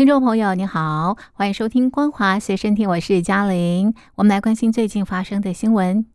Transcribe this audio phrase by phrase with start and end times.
[0.00, 3.92] 听众朋友，你好，欢迎收听《光华随身听》，我是嘉玲。
[4.14, 6.06] 我们来关心最近发生的新闻。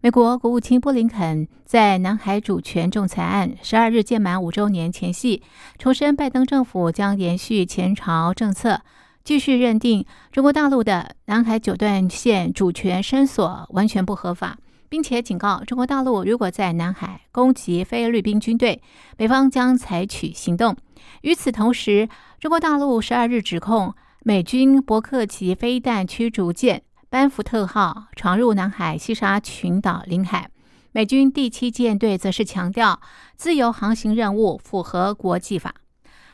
[0.00, 5.40] 美国国务卿布林肯在南海主权仲裁案十二日届满五周年前夕，
[5.78, 8.80] 重申拜登政府将延续前朝政策，
[9.22, 14.58] 继续认定中国大陆的南海九段线主权伸索完全不合法，
[14.88, 18.82] 并且警告中国大陆，如果在南海攻击菲律宾军队，
[19.16, 20.76] 美方将采取行动。
[21.22, 30.50] 与此同时，中国大陆十二日指控美军伯克级飞弹驱逐舰“班福特号”闯入南海西沙群岛领海。
[30.92, 33.00] 美军第七舰队则是强调，
[33.36, 35.74] 自由航行任务符合国际法。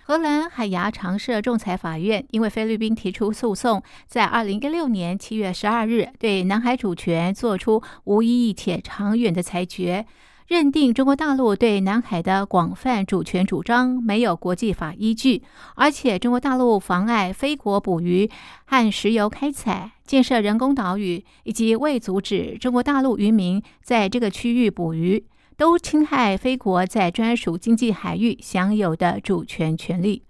[0.06, 10.05] 荷兰海牙常设仲裁法院因为菲律宾提出诉讼，在二零一六年七月十二日对南海主权作出无意义且长远的裁决。
[10.46, 15.42] 认定中国大陆对南海的广泛主权主张没有国际法依据，
[15.74, 18.30] 而且中国大陆妨碍非国捕鱼
[18.66, 25.24] 和石油开采、建设人工岛屿，以及未阻止中国大陆渔民在这个区域捕鱼，
[25.56, 30.24] 都侵害非国在专属经济海域享有的主权权利。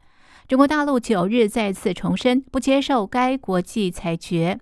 [0.47, 4.61] 中国大陆九日再次重申不接受该国际裁决。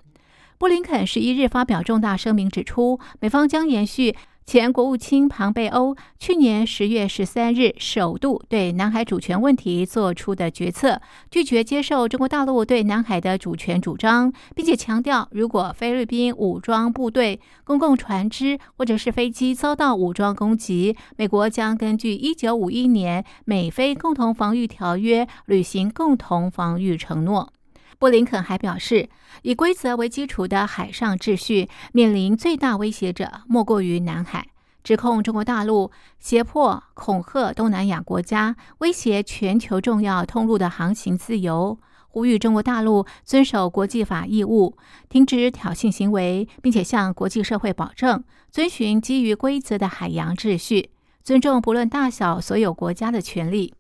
[0.59, 4.15] 布林肯十一日发表重大声明，指出美方将延续。
[4.45, 27.53] 前国务卿庞贝欧去年十月十三日首度对南海主权问题做出的决策，拒绝接受中国大陆对南海的主权主张，并且强调，如果菲律宾武装部队、公共船只或者是飞机遭到武装攻击，美国将根据一九五一年美菲共同防御条约履行共同防御承诺。
[28.03, 29.09] 布林肯还表示，
[29.43, 34.49] 以规则为基础的海上秩序面临最大威胁者，莫过于南海。
[34.83, 44.77] 指控中国大陆胁迫、恐吓东南亚国家，威胁全球重要通路的航行自由，呼吁中国大陆遵守国际法义务，
[45.09, 50.91] 停止挑衅行为，并且向国际社会保证遵循基于规则的海洋秩序，
[51.23, 53.73] 尊重不论大小所有国家的权利。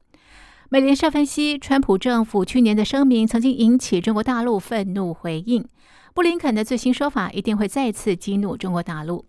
[0.72, 5.68] 美联社分析，川普政府去年的声明曾经引起中国大陆愤怒回应。
[6.14, 9.26] 布林肯的最新说法一定会再次激怒中国大陆。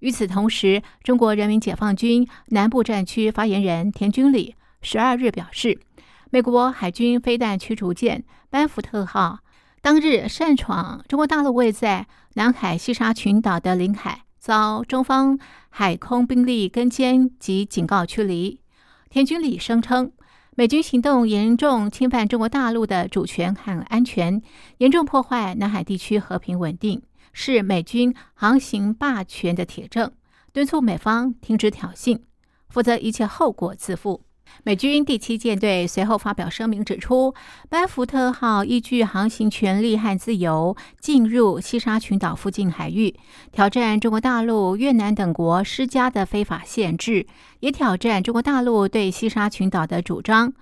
[0.00, 5.78] 与此同时，中国人民解放军南部战区发言人田军礼十二日表示，
[6.32, 9.38] 美国海军飞弹驱逐舰“班福特号”
[9.80, 15.38] 当日擅闯中国大陆位在南海西沙群岛的领海，遭中方
[15.68, 18.58] 海空兵力跟监及警告驱离。
[19.08, 20.10] 田军礼声称。
[20.54, 24.42] 美军行动严重侵犯中国大陆的主权和安全，
[24.76, 27.00] 严重破坏南海地区和平稳定，
[27.32, 30.12] 是美军航行霸权的铁证。
[30.52, 32.20] 敦促美方停止挑衅，
[32.68, 34.24] 否则一切后果自负。
[34.64, 37.34] 美军第七舰队随后发表声明，指出
[37.68, 43.14] 班福特号依据航行权利和自由进入西沙群岛附近海域，
[43.50, 47.26] 挑战中国大陆、越南等国施加的非法限制，
[47.60, 50.52] 也挑战中国大陆对西沙群岛的主张。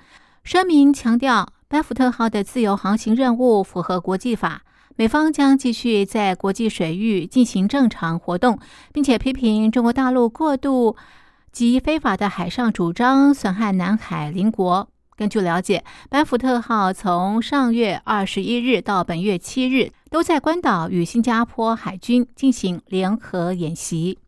[0.42, 4.62] 声明强调，班福特号的自由航行任务符合国际法，
[4.96, 8.58] 美方将继续在国际水域进行正常活动，
[8.92, 10.96] 并且批评中国大陆过度。
[11.52, 14.88] 及非法的海上主张损害南海邻国。
[15.16, 24.18] 根据了解，班福特号从上月二十一日到本月七日，都在关岛与新加坡海军进行联合演习。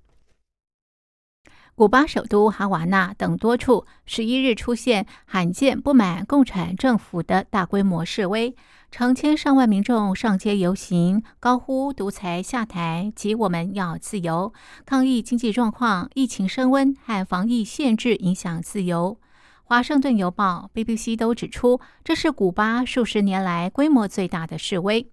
[1.75, 8.55] 古巴首都哈瓦那等多处十一日出现罕见不满共产政府的大规模示威。
[8.91, 14.52] 成千上万民众上街游行，高呼“独裁下台”及“我们要自由”，
[14.85, 19.19] 抗议经济状况、疫情升温和防疫限制影响自由。
[19.64, 25.11] 华盛顿邮报、BBC 都指出，这是古巴数十年来规模最大的示威。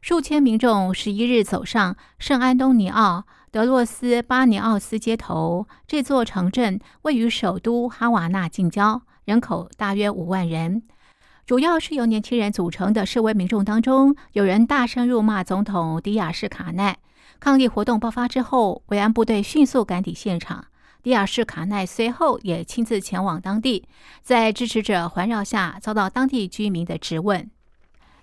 [0.00, 10.84] 数千民众十一日走上圣安东尼奥德洛斯巴尼奥斯街头，这座城镇位于首都哈瓦那近郊，人口大约五万人。
[11.44, 16.96] 主要是由年轻人组成的示威民众当中，有人大声辱骂总统迪亚士卡奈。
[17.40, 20.64] 抗议活动爆发之后，维安部队迅速赶抵现场。
[21.02, 23.86] 迪亚士卡奈随后也亲自前往当地，
[24.22, 27.50] 在支持者环绕下，遭到当地居民的质问。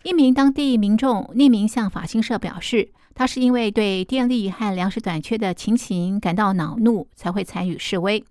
[0.03, 2.91] 一名当地民众匿名向法新社表示。
[3.15, 8.23] 他是因为对电力和粮食短缺的情形感到恼怒，才会参与示威。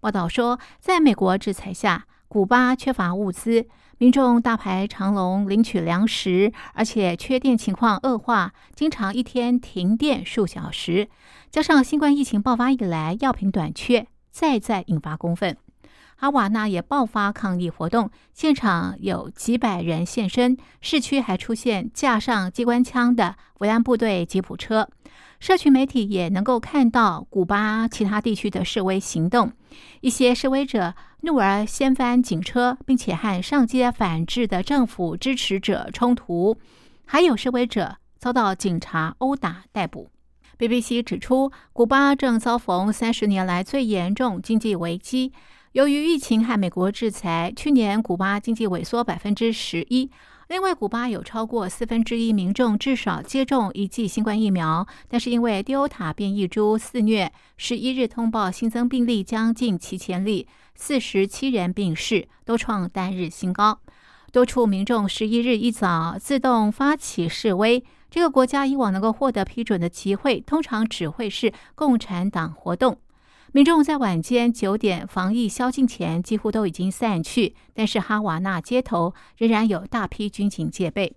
[0.00, 3.66] 报道说，在美国制裁下，古巴缺乏物资，
[3.98, 11.10] 民众大排长龙领取粮食，而且缺电情况恶化，经常一天停电数小时。
[11.50, 15.54] 加上新冠疫情爆发以来药品短缺，再再引发公愤。
[16.22, 24.88] 哈瓦那也爆发抗议活动，现场有几百人现身，市区还出现架上机关枪的维安部队吉普车。
[25.40, 29.50] 社群媒体也能够看到古巴其他地区的示威行动，
[30.00, 36.56] 一些示威者怒而掀翻警车，并且和上街反制的政府支持者冲突，
[37.04, 40.08] 还有示威者遭到警察殴打逮捕。
[40.56, 45.32] BBC 指出，古巴正遭逢三十年来最严重经济危机。
[45.72, 50.10] 由于疫情和美国制裁，去年古巴经济萎缩百分之十一。
[50.48, 63.78] 另外，古巴有超过四分之一民众至少接种一剂新冠疫苗，但是因为 Delta 变异株肆虐，十一日通报新增病例将近七千例，四十七人病逝，都创单日新高。
[64.30, 67.82] 多处民众十一日一早自动发起示威。
[68.10, 72.98] 这个国家以往能够获得批准的集会，通常只会是共产党活动。
[73.54, 81.14] 民众在晚间九点防疫宵禁前几乎都已经散去，但是哈瓦那街头仍然有大批军警戒备。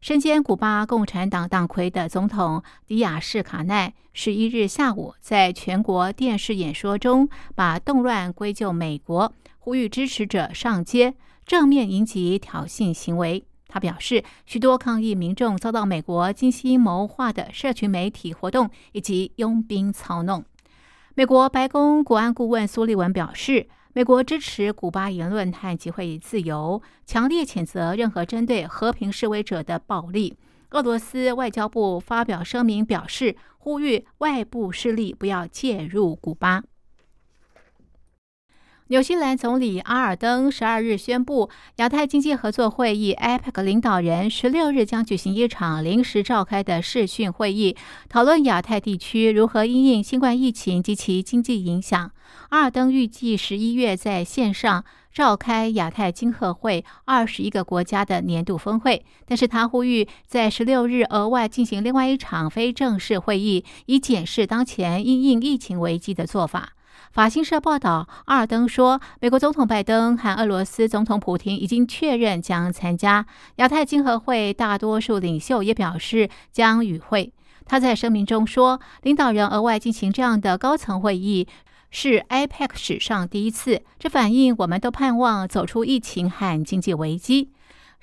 [0.00, 13.44] 身兼古巴共产党党魁的总统迪亚士卡奈十一日下午在全国电视演说中，把动乱归咎美国，呼吁支持者上街正面迎击挑衅行为。
[13.66, 20.44] 他表示，许多抗议民众遭到美国精心谋划的社群媒体活动以及佣兵操弄。
[21.16, 30.36] 美国白宫国安顾问苏利文表示，美国支持古巴言论和集会自由，强烈谴责任何针对和平示威者的暴力。
[30.70, 36.64] 俄罗斯外交部发表声明表示，呼吁外部势力不要介入古巴。
[38.88, 47.74] 纽西兰总理阿尔登十二日宣布，亚太经济合作会议 （APEC） 领导人十六日将举行一场临时召开的视讯会议，
[48.10, 52.10] 讨论亚太地区如何因应新冠疫情及其经济影响。
[52.50, 66.73] 阿尔登预计十一月在线上召开亚太经合会二十一个国家的年度峰会，但是他呼吁在十六日额外进行另外一场非正式会议，以检视当前因应疫情危机的做法。
[67.14, 73.24] 法新社报道，阿尔登说，美国总统拜登和俄罗斯总统普京已经确认将参加
[73.58, 77.32] 亚太经合会，大多数领袖也表示将与会。
[77.66, 81.46] 他在声明中说，领导人额外进行这样的高层会议
[81.88, 87.50] 是 IPEC 史上第一次，这反映我们都盼望走出疫情和经济危机。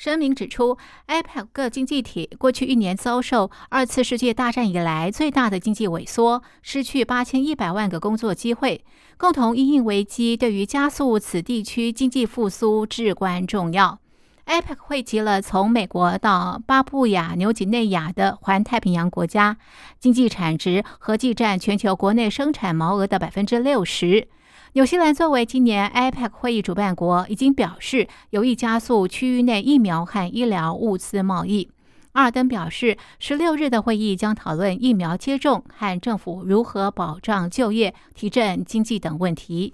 [0.01, 8.83] 声明指出，APEC 各经济体过去一年遭受二次世界大战以来最大的经济萎缩，失去八千一百万个工作机会。
[9.17, 13.99] 共同应应危机，对于加速此地区经济复苏至关重要。
[14.47, 19.57] APEC 汇集了从美国到巴布亚纽几内亚的环太平洋国家，
[19.99, 24.27] 经济产值合计占全球国内生产毛额的百分之六十。
[24.73, 31.69] 纽西兰作为今年 IPEC 会议主办国，已经表示有意加速区域内疫苗和医疗物资贸易。
[32.13, 39.73] 阿尔登表示，十六日的会议将讨论疫苗接种和政府如何保障就业、提振经济等问题。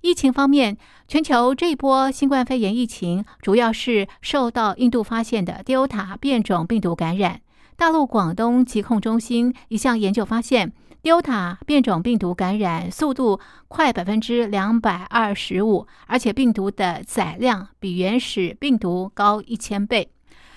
[0.00, 7.42] 疫情方面，全球这一波新冠肺炎疫情主要是受到印度发现的 Delta 变种病毒感染。
[7.76, 10.72] 大陆广东疾控中心一项研究发现。
[11.02, 13.38] Delta 变种病毒感染速度
[13.68, 20.10] 快百分之两百二十五，而且病毒的载量比原始病毒高一千倍。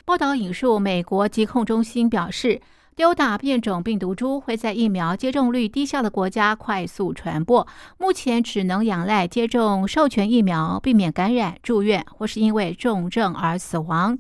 [0.04, 2.60] 报道引述美国疾控中心表示
[2.96, 7.66] ，Delta 变种病毒株会在疫苗接种率低下的国家快速传播，
[8.00, 14.18] 目前只能仰赖接种授权疫苗避免感染、住院或是因为重症而死亡。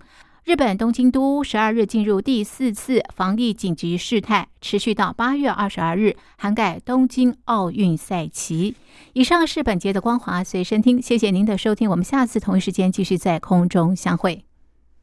[0.51, 8.75] 日本东京都十二日进入第四次防疫紧急事态，持续到八月二十二日，涵盖东京奥运赛期。
[9.13, 14.43] 以上是本节的光华随身听，谢谢您的收听，我们下次同一时间继续在空中相会。